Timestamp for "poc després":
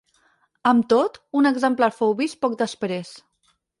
2.47-3.13